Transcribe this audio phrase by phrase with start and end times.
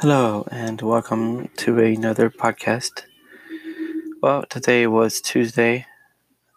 [0.00, 3.02] Hello, and welcome to another podcast.
[4.22, 5.84] Well, today was Tuesday.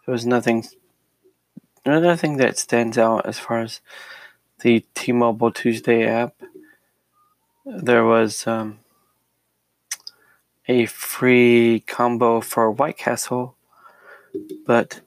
[0.06, 0.64] There was nothing,
[1.84, 3.82] nothing that stands out as far as
[4.60, 6.34] the T-Mobile Tuesday app.
[7.66, 8.78] There was um,
[10.66, 13.56] a free combo for White Castle,
[14.66, 15.02] but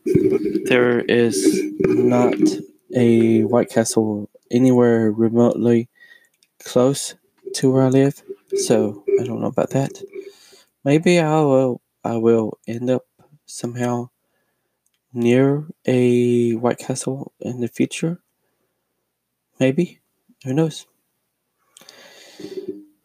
[0.65, 2.37] there is not
[2.95, 5.89] a White Castle anywhere remotely
[6.63, 7.15] close
[7.55, 8.21] to where I live,
[8.57, 9.91] so I don't know about that.
[10.83, 13.05] Maybe I will I will end up
[13.45, 14.09] somehow
[15.13, 18.21] near a White Castle in the future.
[19.59, 19.99] Maybe.
[20.43, 20.85] Who knows?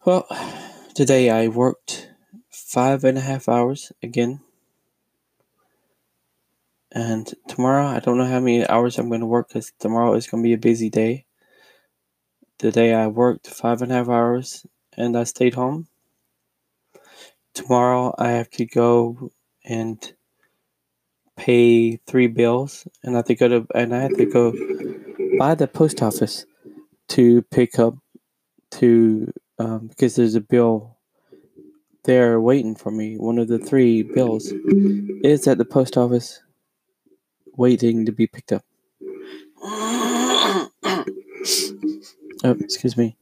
[0.05, 0.27] Well,
[0.93, 2.09] today I worked
[2.49, 4.41] five and a half hours again.
[6.91, 10.27] And tomorrow, I don't know how many hours I'm going to work because tomorrow is
[10.27, 11.25] going to be a busy day.
[12.59, 14.65] The day I worked five and a half hours
[14.97, 15.87] and I stayed home.
[17.53, 19.31] Tomorrow I have to go
[19.63, 20.13] and
[21.35, 24.53] pay three bills and I have to go to and I have to go
[25.37, 26.45] by the post office
[27.09, 27.95] to pick up
[28.71, 30.97] to um, because there's a bill
[32.03, 33.17] there waiting for me.
[33.17, 34.51] One of the three bills
[35.23, 36.41] is at the post office
[37.55, 38.63] waiting to be picked up.
[42.45, 43.15] Oh, excuse me.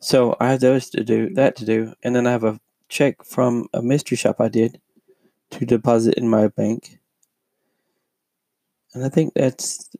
[0.00, 3.24] So I have those to do, that to do, and then I have a check
[3.24, 4.80] from a mystery shop I did
[5.50, 6.98] to deposit in my bank.
[8.94, 9.90] And I think that's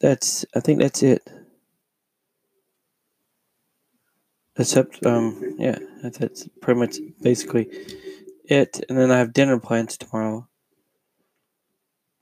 [0.00, 1.28] that's I think that's it.
[4.56, 7.68] Except um yeah, that's, pretty much basically
[8.44, 8.80] it.
[8.88, 10.48] And then I have dinner plans tomorrow.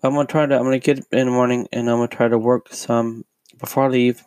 [0.03, 2.39] I'm gonna try to I'm gonna get in the morning and I'm gonna try to
[2.39, 3.25] work some
[3.59, 4.25] before I leave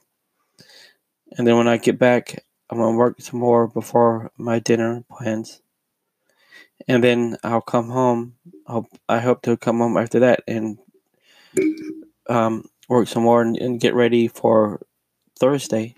[1.38, 5.62] and then when I get back, I'm gonna work some more before my dinner plans.
[6.88, 8.36] And then I'll come home.
[8.68, 10.78] I'll, I hope to come home after that and
[12.30, 14.82] um, work some more and, and get ready for
[15.40, 15.96] Thursday.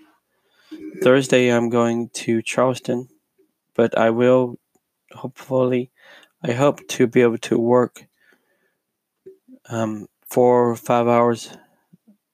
[1.02, 3.08] Thursday, I'm going to Charleston,
[3.74, 4.58] but I will
[5.12, 5.90] hopefully,
[6.42, 8.06] I hope to be able to work
[9.68, 11.56] um, four or five hours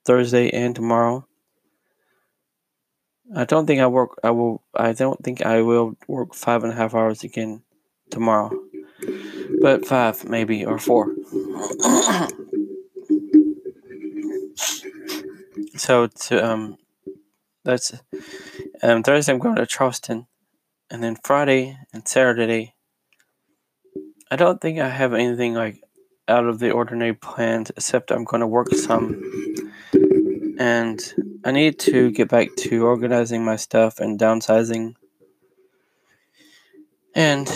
[0.04, 1.28] Thursday and tomorrow
[3.34, 4.19] I don't think I work.
[4.25, 4.62] I will.
[4.75, 7.62] I don't think I will work five and a half hours again
[8.11, 8.50] tomorrow,
[9.61, 11.15] but five maybe or four.
[15.77, 16.78] so to um,
[17.65, 17.93] that's
[18.83, 20.27] um Thursday I'm going to Charleston,
[20.91, 22.75] and then Friday and Saturday.
[24.31, 25.83] I don't think I have anything like
[26.28, 29.22] out of the ordinary planned, except I'm going to work some,
[30.59, 31.00] and
[31.48, 34.97] I need to get back to organizing my stuff and downsizing
[37.14, 37.48] and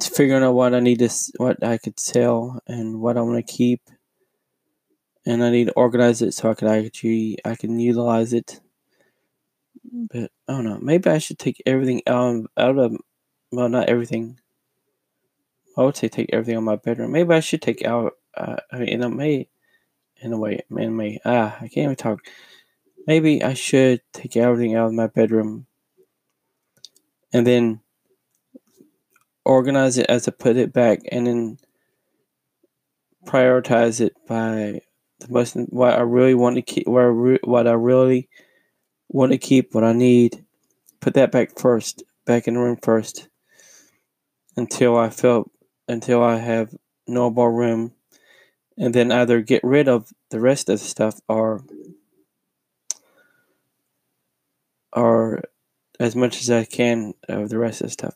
[0.00, 3.52] figuring out what I need to what I could sell and what I want to
[3.52, 3.80] keep.
[5.26, 8.60] And I need to organize it so I can actually I can utilize it.
[9.92, 10.78] But I don't know.
[10.80, 12.96] Maybe I should take everything out out of
[13.50, 14.38] well, not everything.
[15.76, 17.10] I would say take everything on my bedroom.
[17.10, 18.12] Maybe I should take out.
[18.36, 19.48] Uh, I mean, in a may,
[20.18, 21.18] in a way, in may.
[21.24, 22.20] Ah, I can't even talk.
[23.06, 25.66] Maybe I should take everything out of my bedroom
[27.32, 27.80] and then
[29.44, 31.58] organize it as I put it back and then
[33.26, 34.80] prioritize it by
[35.20, 38.28] the most what I really want to keep what I, what I really
[39.08, 40.44] want to keep what I need.
[41.00, 43.28] Put that back first back in the room first
[44.56, 45.50] until I feel
[45.88, 46.74] until I have
[47.06, 47.92] no more room.
[48.78, 51.64] And then either get rid of the rest of the stuff or
[55.98, 58.14] as much as I can of the rest of the stuff.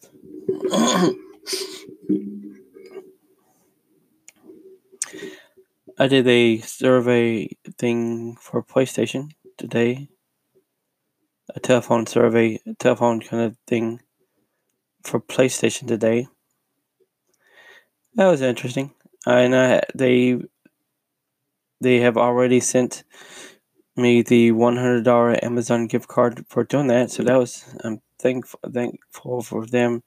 [5.99, 10.09] I did a survey thing for PlayStation today.
[11.55, 14.01] A telephone survey, a telephone kind of thing
[15.03, 16.29] for PlayStation today.
[18.15, 18.95] That was interesting.
[19.27, 20.41] And I, they
[21.81, 23.05] they have already sent
[24.01, 27.11] me the $100 Amazon gift card for doing that.
[27.11, 30.03] So that was I'm thankful thankful for them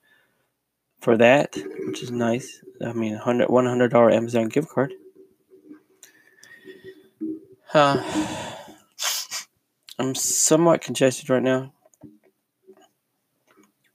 [1.00, 1.56] for that,
[1.86, 2.62] which is nice.
[2.84, 4.94] I mean, $100, $100 Amazon gift card.
[7.74, 8.02] Uh,
[10.00, 11.74] I'm somewhat congested right now.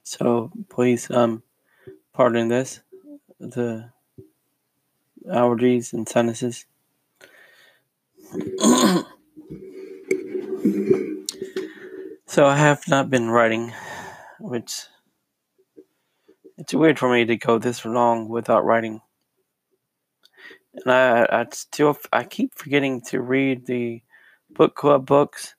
[0.02, 1.42] So please um
[2.12, 2.80] pardon this.
[3.38, 3.90] The
[5.26, 6.66] allergies and sinuses.
[12.26, 13.72] So I have not been writing,
[14.40, 14.82] which
[16.58, 19.00] It's weird for me to go this long without writing.
[20.74, 24.02] And I, I still, I keep forgetting to read the
[24.50, 25.54] book club books,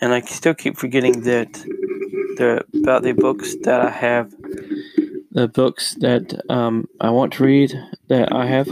[0.00, 1.52] and I still keep forgetting that
[2.36, 4.32] the about the books that I have,
[5.30, 7.72] the books that um, I want to read
[8.08, 8.68] that I have.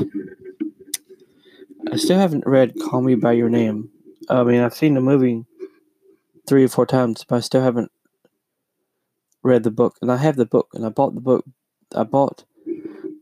[1.92, 3.90] I still haven't read Call Me by Your Name.
[4.28, 5.44] I mean, I've seen the movie
[6.46, 7.90] three or four times, but I still haven't
[9.42, 9.96] read the book.
[10.02, 11.44] And I have the book, and I bought the book.
[11.94, 12.44] I bought,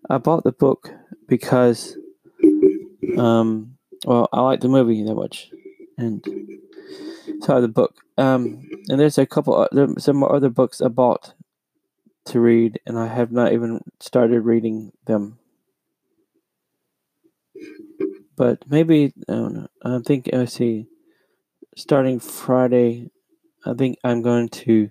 [0.09, 0.91] I bought the book
[1.27, 1.97] because,
[3.17, 5.51] um, well, I like the movie that much,
[5.99, 6.25] and
[7.43, 7.97] so the book.
[8.17, 11.35] Um, and there's a couple, there's some other books I bought
[12.27, 15.39] to read, and I have not even started reading them.
[18.37, 19.69] But maybe I don't know.
[19.85, 20.87] I think I see.
[21.77, 23.11] Starting Friday,
[23.65, 24.91] I think I'm going to.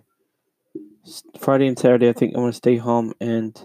[1.39, 3.59] Friday and Saturday, I think I'm going to stay home and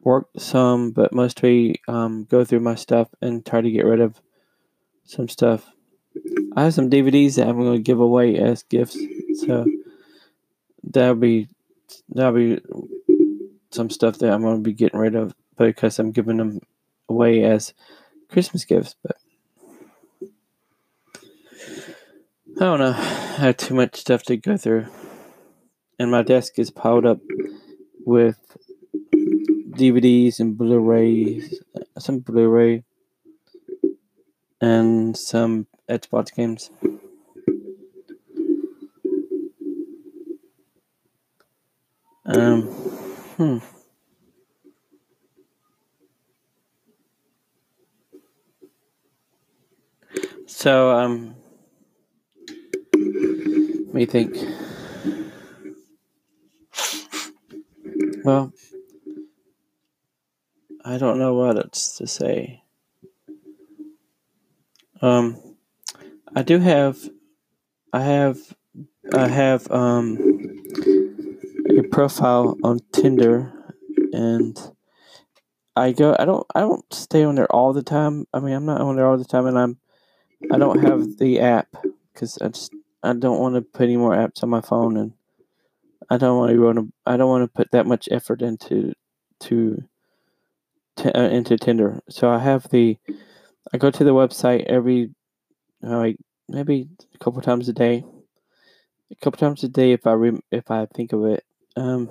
[0.00, 4.20] work some, but mostly um, go through my stuff and try to get rid of
[5.04, 5.70] some stuff.
[6.56, 8.98] I have some DVDs that I'm going to give away as gifts,
[9.40, 9.66] so
[10.82, 11.48] that'll be
[12.08, 12.60] that'll be
[13.70, 16.60] some stuff that I'm going to be getting rid of because I'm giving them
[17.08, 17.74] away as
[18.28, 19.16] Christmas gifts, but
[22.60, 22.90] I don't know.
[22.90, 24.86] I have too much stuff to go through.
[25.96, 27.20] And my desk is piled up
[28.04, 28.36] with
[29.70, 31.60] DVDs and Blu rays,
[32.00, 32.82] some Blu ray,
[34.60, 36.72] and some Xbox games.
[42.24, 43.58] Um, hmm.
[50.46, 51.37] So, um,
[53.98, 54.36] me think.
[58.24, 58.52] Well,
[60.84, 62.62] I don't know what it's to say.
[65.02, 65.56] Um,
[66.34, 66.98] I do have,
[67.92, 68.38] I have,
[69.12, 70.18] I have, um,
[71.76, 73.52] a profile on Tinder,
[74.12, 74.56] and
[75.76, 76.16] I go.
[76.18, 76.46] I don't.
[76.54, 78.26] I don't stay on there all the time.
[78.32, 79.78] I mean, I'm not on there all the time, and I'm
[80.50, 81.68] I don't have the app
[82.12, 82.72] because I just
[83.02, 85.12] I don't want to put any more apps on my phone, and
[86.10, 86.92] I don't want to run.
[87.06, 88.92] I don't want to put that much effort into
[89.40, 89.84] to,
[90.96, 92.00] to uh, into Tinder.
[92.08, 92.96] So I have the.
[93.72, 95.10] I go to the website every,
[95.84, 96.16] uh, like
[96.48, 98.02] maybe a couple times a day.
[99.10, 101.44] A couple times a day if I re, if I think of it.
[101.76, 102.10] Um,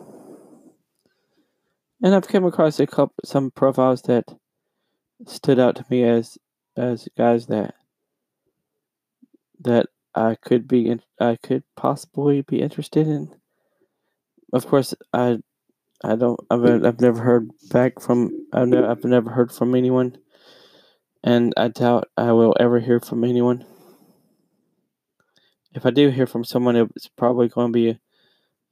[2.02, 4.26] and I've come across a couple some profiles that
[5.26, 6.38] stood out to me as
[6.76, 7.74] as guys that
[9.62, 9.88] that
[10.18, 13.36] I could be in, I could possibly be interested in.
[14.52, 15.38] Of course, I
[16.04, 20.18] I don't I've I've never heard back from I've never I've never heard from anyone,
[21.24, 23.66] and I doubt I will ever hear from anyone.
[25.76, 28.00] If I do hear from someone, it's probably going to be a,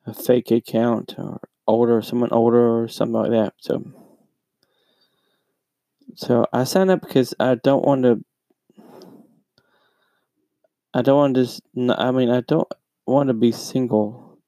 [0.07, 3.53] a fake account or older, someone older or something like that.
[3.59, 3.83] So,
[6.15, 8.23] so I signed up because I don't want to
[10.95, 12.71] I don't want to I mean, I don't
[13.05, 14.39] want to be single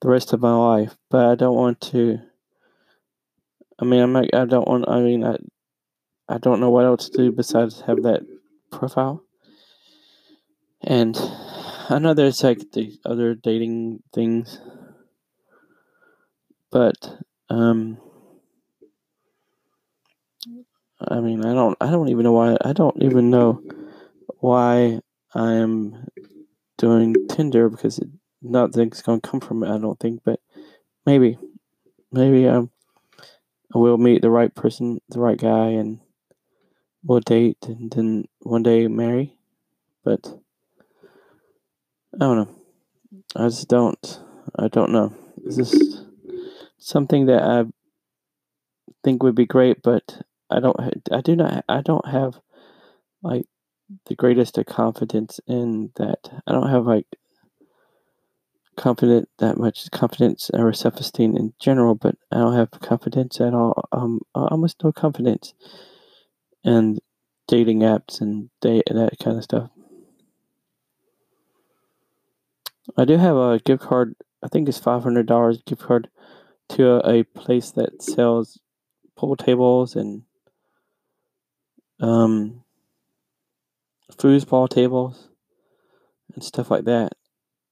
[0.00, 2.20] the rest of my life, but I don't want to.
[3.80, 5.36] I mean, I'm not, I don't want, I mean, I,
[6.28, 8.22] I don't know what else to do besides have that
[8.70, 9.24] profile.
[10.82, 11.16] And
[11.88, 14.60] I know there's like the other dating things,
[16.70, 17.18] but,
[17.50, 17.98] um,
[21.00, 23.62] I mean, I don't, I don't even know why, I don't even know
[24.38, 25.00] why
[25.34, 26.06] I'm
[26.78, 28.08] doing Tinder because it,
[28.40, 30.40] nothing's going to come from it, I don't think, but
[31.04, 31.38] maybe.
[32.10, 32.70] Maybe um,
[33.74, 36.00] I will meet the right person, the right guy, and
[37.04, 39.36] we'll date and then one day marry.
[40.04, 40.26] But
[42.14, 42.48] I don't know.
[43.36, 44.20] I just don't.
[44.58, 45.14] I don't know.
[45.44, 46.02] Is this
[46.78, 47.64] something that I
[49.04, 50.76] think would be great, but I don't.
[51.12, 51.64] I do not.
[51.68, 52.40] I don't have
[53.22, 53.44] like
[54.06, 56.30] the greatest of confidence in that.
[56.46, 57.06] I don't have like
[58.76, 63.54] confident that much confidence or self esteem in general, but I don't have confidence at
[63.54, 63.88] all.
[63.92, 65.54] Um, almost no confidence
[66.64, 66.98] in
[67.46, 69.70] dating apps and date that kind of stuff.
[72.96, 74.14] I do have a gift card.
[74.42, 76.08] I think it's five hundred dollars gift card
[76.70, 78.60] to a, a place that sells
[79.16, 80.22] pool tables and
[82.00, 82.62] um
[84.12, 85.28] foosball tables
[86.34, 87.12] and stuff like that.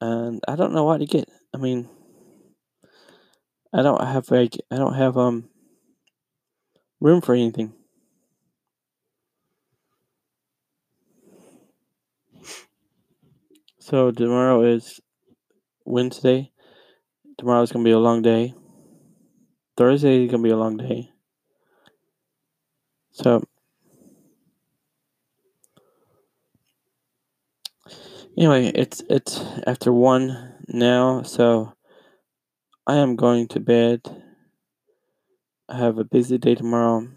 [0.00, 1.28] And I don't know what to get.
[1.54, 1.88] I mean,
[3.72, 5.48] I don't have like I don't have um
[7.00, 7.72] room for anything.
[13.78, 15.00] So tomorrow is
[15.84, 16.52] Wednesday.
[17.38, 18.54] Tomorrow's gonna be a long day.
[19.76, 21.10] Thursday is gonna be a long day.
[23.12, 23.44] So
[28.36, 31.72] anyway, it's it's after one now, so
[32.86, 34.00] I am going to bed.
[35.68, 37.08] I have a busy day tomorrow.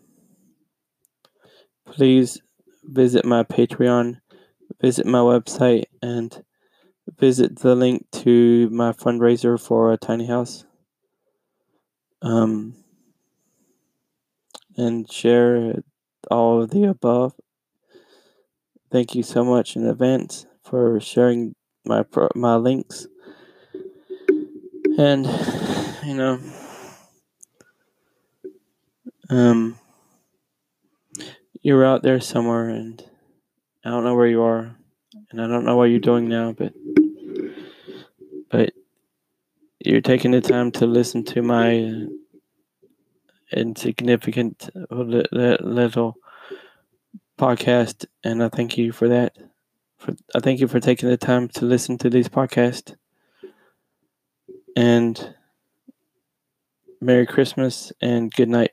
[1.85, 2.41] Please
[2.83, 4.19] visit my Patreon,
[4.81, 6.43] visit my website, and
[7.17, 10.65] visit the link to my fundraiser for a tiny house.
[12.21, 12.75] Um,
[14.75, 15.75] and share
[16.29, 17.33] all of the above.
[18.91, 23.07] Thank you so much in advance for sharing my my links.
[24.97, 25.25] And
[26.05, 26.39] you know,
[29.29, 29.79] um,
[31.61, 33.03] you're out there somewhere, and
[33.83, 34.75] I don't know where you are,
[35.31, 36.73] and I don't know what you're doing now, but
[38.51, 38.73] but
[39.79, 42.05] you're taking the time to listen to my
[43.51, 46.17] insignificant little
[47.39, 49.35] podcast, and I thank you for that.
[49.99, 52.95] For I thank you for taking the time to listen to this podcast.
[54.75, 55.35] And
[57.01, 58.71] Merry Christmas and good night.